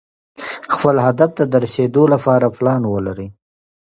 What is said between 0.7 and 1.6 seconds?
خپل هدف ته د